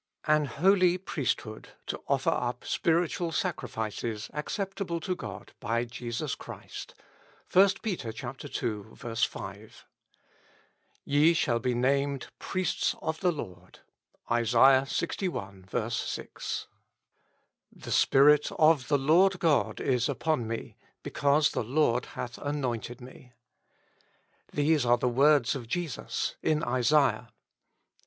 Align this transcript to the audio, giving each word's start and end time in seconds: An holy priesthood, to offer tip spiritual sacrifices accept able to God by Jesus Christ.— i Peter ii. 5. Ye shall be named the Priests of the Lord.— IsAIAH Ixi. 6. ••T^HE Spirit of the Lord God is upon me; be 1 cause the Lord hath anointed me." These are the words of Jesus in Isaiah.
An 0.25 0.45
holy 0.45 0.97
priesthood, 0.97 1.67
to 1.85 2.01
offer 2.07 2.31
tip 2.51 2.65
spiritual 2.67 3.31
sacrifices 3.31 4.31
accept 4.33 4.81
able 4.81 4.99
to 4.99 5.13
God 5.15 5.53
by 5.59 5.85
Jesus 5.85 6.33
Christ.— 6.33 6.95
i 7.55 7.69
Peter 7.83 8.09
ii. 8.11 8.83
5. 8.95 9.85
Ye 11.05 11.33
shall 11.35 11.59
be 11.59 11.75
named 11.75 12.21
the 12.23 12.27
Priests 12.39 12.95
of 12.99 13.19
the 13.19 13.31
Lord.— 13.31 13.81
IsAIAH 14.31 14.85
Ixi. 14.85 14.87
6. 16.07 16.67
••T^HE 17.87 17.91
Spirit 17.91 18.51
of 18.53 18.87
the 18.87 18.97
Lord 18.97 19.37
God 19.37 19.79
is 19.79 20.09
upon 20.09 20.47
me; 20.47 20.77
be 21.03 21.11
1 21.11 21.13
cause 21.13 21.51
the 21.51 21.63
Lord 21.63 22.07
hath 22.17 22.39
anointed 22.39 23.01
me." 23.01 23.33
These 24.51 24.83
are 24.83 24.97
the 24.97 25.07
words 25.07 25.53
of 25.55 25.67
Jesus 25.67 26.37
in 26.41 26.63
Isaiah. 26.63 27.29